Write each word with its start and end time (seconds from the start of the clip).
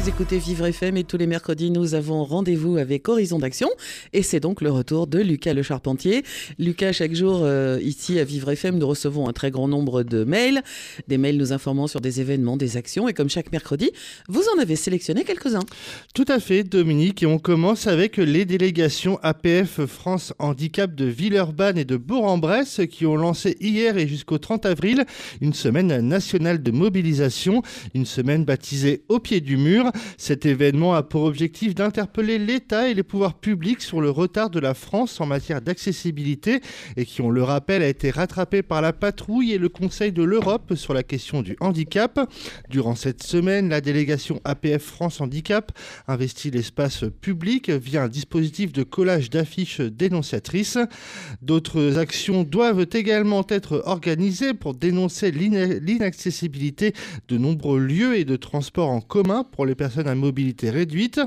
Vous 0.00 0.08
écoutez 0.08 0.38
Vivre 0.38 0.64
FM 0.64 0.96
et 0.96 1.04
tous 1.04 1.18
les 1.18 1.26
mercredis, 1.26 1.70
nous 1.70 1.94
avons 1.94 2.24
rendez-vous 2.24 2.78
avec 2.78 3.06
Horizon 3.06 3.38
d'Action. 3.38 3.68
Et 4.14 4.22
c'est 4.22 4.40
donc 4.40 4.62
le 4.62 4.70
retour 4.70 5.06
de 5.06 5.18
Lucas 5.18 5.52
Le 5.52 5.62
Charpentier. 5.62 6.24
Lucas, 6.58 6.92
chaque 6.92 7.14
jour, 7.14 7.40
euh, 7.42 7.78
ici 7.82 8.18
à 8.18 8.24
Vivre 8.24 8.50
FM, 8.50 8.78
nous 8.78 8.88
recevons 8.88 9.28
un 9.28 9.34
très 9.34 9.50
grand 9.50 9.68
nombre 9.68 10.02
de 10.02 10.24
mails. 10.24 10.62
Des 11.06 11.18
mails 11.18 11.36
nous 11.36 11.52
informant 11.52 11.86
sur 11.86 12.00
des 12.00 12.22
événements, 12.22 12.56
des 12.56 12.78
actions. 12.78 13.08
Et 13.08 13.12
comme 13.12 13.28
chaque 13.28 13.52
mercredi, 13.52 13.90
vous 14.26 14.42
en 14.56 14.58
avez 14.58 14.74
sélectionné 14.74 15.22
quelques-uns. 15.22 15.66
Tout 16.14 16.24
à 16.28 16.40
fait, 16.40 16.64
Dominique. 16.64 17.22
Et 17.22 17.26
on 17.26 17.38
commence 17.38 17.86
avec 17.86 18.16
les 18.16 18.46
délégations 18.46 19.18
APF 19.22 19.84
France 19.84 20.32
Handicap 20.38 20.94
de 20.94 21.04
Villeurbanne 21.04 21.76
et 21.76 21.84
de 21.84 21.98
Bourg-en-Bresse 21.98 22.80
qui 22.90 23.04
ont 23.04 23.16
lancé 23.16 23.58
hier 23.60 23.98
et 23.98 24.08
jusqu'au 24.08 24.38
30 24.38 24.64
avril 24.64 25.04
une 25.42 25.52
semaine 25.52 26.00
nationale 26.00 26.62
de 26.62 26.70
mobilisation. 26.70 27.60
Une 27.92 28.06
semaine 28.06 28.46
baptisée 28.46 29.02
Au 29.10 29.18
pied 29.18 29.42
du 29.42 29.58
mur. 29.58 29.89
Cet 30.16 30.46
événement 30.46 30.94
a 30.94 31.02
pour 31.02 31.24
objectif 31.24 31.74
d'interpeller 31.74 32.38
l'État 32.38 32.88
et 32.88 32.94
les 32.94 33.02
pouvoirs 33.02 33.34
publics 33.34 33.82
sur 33.82 34.00
le 34.00 34.10
retard 34.10 34.50
de 34.50 34.60
la 34.60 34.74
France 34.74 35.20
en 35.20 35.26
matière 35.26 35.60
d'accessibilité 35.60 36.60
et 36.96 37.04
qui, 37.04 37.22
on 37.22 37.30
le 37.30 37.42
rappelle, 37.42 37.82
a 37.82 37.88
été 37.88 38.10
rattrapé 38.10 38.62
par 38.62 38.82
la 38.82 38.92
patrouille 38.92 39.52
et 39.52 39.58
le 39.58 39.68
Conseil 39.68 40.12
de 40.12 40.22
l'Europe 40.22 40.74
sur 40.74 40.94
la 40.94 41.02
question 41.02 41.42
du 41.42 41.56
handicap. 41.60 42.20
Durant 42.68 42.94
cette 42.94 43.22
semaine, 43.22 43.68
la 43.68 43.80
délégation 43.80 44.40
APF 44.44 44.82
France 44.82 45.20
Handicap 45.20 45.72
investit 46.08 46.50
l'espace 46.50 47.04
public 47.20 47.70
via 47.70 48.02
un 48.04 48.08
dispositif 48.08 48.72
de 48.72 48.82
collage 48.82 49.30
d'affiches 49.30 49.80
dénonciatrices. 49.80 50.78
D'autres 51.42 51.98
actions 51.98 52.44
doivent 52.44 52.86
également 52.92 53.46
être 53.48 53.82
organisées 53.86 54.54
pour 54.54 54.74
dénoncer 54.74 55.30
l'inaccessibilité 55.30 56.92
de 57.28 57.38
nombreux 57.38 57.80
lieux 57.80 58.16
et 58.16 58.24
de 58.24 58.36
transports 58.36 58.90
en 58.90 59.00
commun 59.00 59.44
pour 59.44 59.66
les 59.66 59.69
personnes 59.74 60.08
à 60.08 60.14
mobilité 60.14 60.70
réduite. 60.70 61.20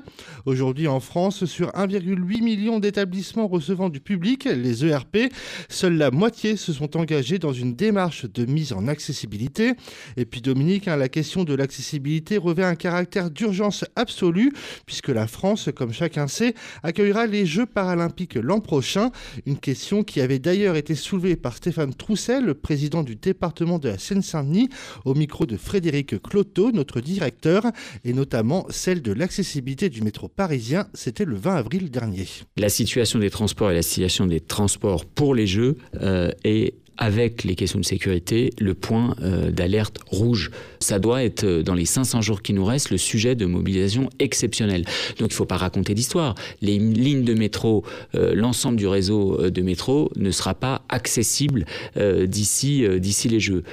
Aujourd'hui 0.46 0.88
en 0.88 1.00
France, 1.00 1.46
sur 1.46 1.70
1,8 1.70 2.44
million 2.44 2.80
d'établissements 2.80 3.48
recevant 3.48 3.90
du 3.90 4.00
public, 4.00 4.46
les 4.46 4.86
ERP, 4.86 5.32
seule 5.70 5.98
la 5.98 6.12
moitié 6.12 6.56
se 6.56 6.74
sont 6.74 6.98
engagés 6.98 7.40
dans 7.40 7.54
une 7.54 7.76
démarche 7.76 8.26
de 8.26 8.46
mise 8.46 8.74
en 8.74 8.88
accessibilité. 8.88 9.74
Et 10.18 10.26
puis 10.26 10.42
Dominique, 10.42 10.88
hein, 10.88 10.96
la 10.96 11.10
question 11.10 11.44
de 11.44 11.54
l'accessibilité 11.54 12.38
revêt 12.38 12.64
un 12.64 12.76
caractère 12.76 13.30
d'urgence 13.30 13.86
absolue 13.96 14.52
puisque 14.86 15.10
la 15.10 15.28
France, 15.28 15.70
comme 15.76 15.94
chacun 15.94 16.28
sait, 16.28 16.54
accueillera 16.84 17.28
les 17.28 17.46
Jeux 17.46 17.66
paralympiques 17.66 18.36
l'an 18.36 18.60
prochain. 18.60 19.12
Une 19.46 19.58
question 19.58 20.04
qui 20.04 20.22
avait 20.22 20.40
d'ailleurs 20.40 20.76
été 20.76 20.96
soulevée 20.96 21.36
par 21.36 21.56
Stéphane 21.56 21.94
Troussel, 21.94 22.46
le 22.46 22.54
président 22.54 23.04
du 23.04 23.16
département 23.16 23.80
de 23.80 23.90
la 23.90 23.98
Seine-Saint-Denis, 23.98 24.70
au 25.06 25.14
micro 25.14 25.46
de 25.46 25.58
Frédéric 25.58 26.22
Cloteau, 26.22 26.72
notre 26.72 27.02
directeur, 27.02 27.64
et 28.04 28.14
notamment 28.14 28.33
celle 28.70 29.02
de 29.02 29.14
l'accessibilité 29.14 29.90
du 29.90 30.02
métro 30.02 30.28
parisien. 30.28 30.88
C'était 30.94 31.26
le 31.26 31.36
20 31.36 31.56
avril 31.56 31.92
dernier. 31.92 32.28
La 32.58 32.70
situation 32.70 33.20
des 33.20 33.30
transports 33.30 33.72
et 33.72 33.76
la 33.76 33.82
situation 33.82 34.26
des 34.26 34.40
transports 34.40 35.06
pour 35.06 35.36
les 35.36 35.48
Jeux 35.48 35.78
euh, 36.02 36.32
est 36.44 36.76
avec 36.98 37.44
les 37.44 37.56
questions 37.56 37.80
de 37.80 37.86
sécurité, 37.86 38.52
le 38.60 38.76
point 38.76 39.16
euh, 39.22 39.50
d'alerte 39.50 39.98
rouge. 40.08 40.52
Ça 40.80 41.00
doit 41.00 41.24
être, 41.24 41.44
euh, 41.44 41.64
dans 41.64 41.74
les 41.74 41.86
500 41.86 42.22
jours 42.22 42.42
qui 42.44 42.54
nous 42.54 42.66
restent, 42.66 42.92
le 42.92 42.98
sujet 42.98 43.36
de 43.36 43.46
mobilisation 43.46 44.10
exceptionnelle. 44.20 44.84
Donc 45.18 45.32
il 45.32 45.34
ne 45.34 45.38
faut 45.38 45.46
pas 45.46 45.58
raconter 45.58 45.94
d'histoire. 45.94 46.36
Les 46.62 46.78
lignes 46.78 47.24
de 47.24 47.34
métro, 47.34 47.84
l'ensemble 48.14 48.78
du 48.78 48.88
réseau 48.88 49.50
de 49.50 49.62
métro 49.62 50.12
ne 50.16 50.32
sera 50.32 50.54
pas 50.54 50.84
accessible 50.90 51.66
d'ici 51.98 52.86
d'ici 53.00 53.28
les 53.28 53.40
Jeux. 53.40 53.64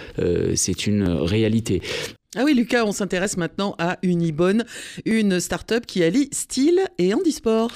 C'est 0.54 0.86
une 0.86 1.04
réalité. 1.04 1.82
Ah 2.36 2.42
oui, 2.44 2.54
Lucas, 2.54 2.84
on 2.84 2.92
s'intéresse 2.92 3.36
maintenant 3.36 3.74
à 3.80 3.98
Unibone, 4.04 4.64
une 5.04 5.40
start-up 5.40 5.84
qui 5.84 6.04
allie 6.04 6.28
style 6.30 6.78
et 6.98 7.12
handisport. 7.12 7.72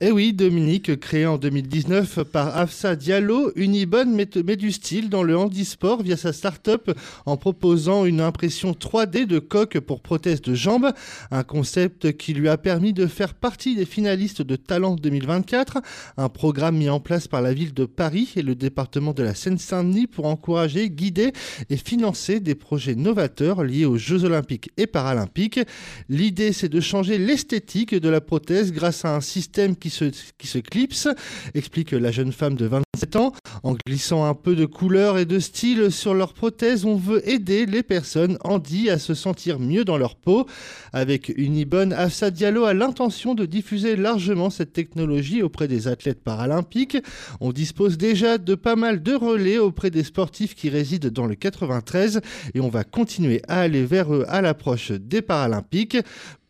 Eh 0.00 0.12
oui, 0.12 0.32
Dominique, 0.32 1.00
créée 1.00 1.26
en 1.26 1.38
2019 1.38 2.22
par 2.22 2.56
Afsa 2.56 2.94
Diallo, 2.94 3.50
Unibone 3.56 4.14
met, 4.14 4.54
du 4.54 4.70
style 4.70 5.10
dans 5.10 5.24
le 5.24 5.36
handisport 5.36 6.04
via 6.04 6.16
sa 6.16 6.32
start-up 6.32 6.96
en 7.26 7.36
proposant 7.36 8.04
une 8.04 8.20
impression 8.20 8.74
3D 8.74 9.26
de 9.26 9.40
coque 9.40 9.80
pour 9.80 10.00
prothèse 10.00 10.40
de 10.40 10.54
jambes, 10.54 10.92
un 11.32 11.42
concept 11.42 12.16
qui 12.16 12.32
lui 12.32 12.48
a 12.48 12.58
permis 12.58 12.92
de 12.92 13.08
faire 13.08 13.34
partie 13.34 13.74
des 13.74 13.86
finalistes 13.86 14.40
de 14.40 14.54
Talent 14.54 14.94
2024, 14.94 15.78
un 16.16 16.28
programme 16.28 16.76
mis 16.76 16.90
en 16.90 17.00
place 17.00 17.26
par 17.26 17.42
la 17.42 17.52
ville 17.52 17.74
de 17.74 17.86
Paris 17.86 18.34
et 18.36 18.42
le 18.42 18.54
département 18.54 19.14
de 19.14 19.24
la 19.24 19.34
Seine-Saint-Denis 19.34 20.06
pour 20.06 20.26
encourager, 20.26 20.90
guider 20.90 21.32
et 21.70 21.76
financer 21.76 22.38
des 22.38 22.54
projets 22.54 22.94
novateurs 22.94 23.64
liés 23.64 23.84
au 23.84 23.95
Jeux 23.96 24.24
olympiques 24.24 24.70
et 24.76 24.86
paralympiques. 24.86 25.60
L'idée, 26.08 26.52
c'est 26.52 26.68
de 26.68 26.80
changer 26.80 27.18
l'esthétique 27.18 27.94
de 27.94 28.08
la 28.08 28.20
prothèse 28.20 28.72
grâce 28.72 29.04
à 29.04 29.14
un 29.14 29.20
système 29.20 29.76
qui 29.76 29.90
se, 29.90 30.10
qui 30.38 30.46
se 30.46 30.58
clipse, 30.58 31.08
explique 31.54 31.92
la 31.92 32.10
jeune 32.10 32.32
femme 32.32 32.54
de 32.54 32.66
27 32.66 33.16
ans. 33.16 33.32
En 33.62 33.76
glissant 33.86 34.24
un 34.24 34.34
peu 34.34 34.54
de 34.54 34.66
couleur 34.66 35.18
et 35.18 35.24
de 35.24 35.38
style 35.38 35.90
sur 35.90 36.14
leur 36.14 36.32
prothèse, 36.32 36.84
on 36.84 36.96
veut 36.96 37.28
aider 37.28 37.66
les 37.66 37.82
personnes 37.82 38.38
handies 38.44 38.90
à 38.90 38.98
se 38.98 39.14
sentir 39.14 39.58
mieux 39.58 39.84
dans 39.84 39.98
leur 39.98 40.16
peau. 40.16 40.46
Avec 40.92 41.32
Unibone, 41.36 41.92
Afsa 41.92 42.30
Diallo 42.30 42.64
a 42.64 42.74
l'intention 42.74 43.34
de 43.34 43.46
diffuser 43.46 43.96
largement 43.96 44.50
cette 44.50 44.72
technologie 44.72 45.42
auprès 45.42 45.68
des 45.68 45.88
athlètes 45.88 46.22
paralympiques. 46.22 46.98
On 47.40 47.52
dispose 47.52 47.98
déjà 47.98 48.38
de 48.38 48.54
pas 48.54 48.76
mal 48.76 49.02
de 49.02 49.14
relais 49.14 49.58
auprès 49.58 49.90
des 49.90 50.04
sportifs 50.04 50.54
qui 50.54 50.68
résident 50.68 51.10
dans 51.10 51.26
le 51.26 51.34
93 51.34 52.20
et 52.54 52.60
on 52.60 52.68
va 52.68 52.84
continuer 52.84 53.42
à 53.48 53.60
aller 53.60 53.84
vers 53.86 54.14
eux 54.14 54.24
à 54.28 54.42
l'approche 54.42 54.92
des 54.92 55.22
Paralympiques. 55.22 55.96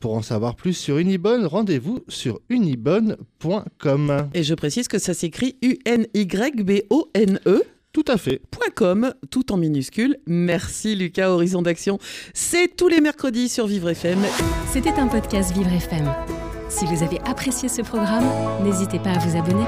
Pour 0.00 0.14
en 0.14 0.22
savoir 0.22 0.56
plus 0.56 0.72
sur 0.74 0.98
Unibone, 0.98 1.47
rendez-vous 1.47 2.00
sur 2.08 2.41
unibone.com. 2.48 4.28
Et 4.34 4.42
je 4.42 4.54
précise 4.54 4.88
que 4.88 4.98
ça 4.98 5.14
s'écrit 5.14 5.56
U-N-Y-B-O-N-E. 5.62 6.02
Tout 7.92 8.04
à 8.08 8.19
fait. 8.19 8.42
.com, 8.74 9.14
tout 9.30 9.52
en 9.52 9.56
minuscule. 9.56 10.19
Merci 10.26 10.97
Lucas, 10.97 11.30
Horizon 11.30 11.62
d'Action. 11.62 11.98
C'est 12.34 12.76
tous 12.76 12.88
les 12.88 13.00
mercredis 13.00 13.48
sur 13.48 13.66
Vivre 13.66 13.88
FM. 13.88 14.18
C'était 14.70 14.91
un 14.91 15.06
podcast 15.06 15.54
Vivre 15.56 15.72
FM. 15.72 16.12
Si 16.68 16.84
vous 16.84 17.03
avez 17.03 17.20
apprécié 17.20 17.70
ce 17.70 17.80
programme, 17.80 18.28
n'hésitez 18.62 18.98
pas 18.98 19.12
à 19.12 19.18
vous 19.18 19.38
abonner. 19.38 19.64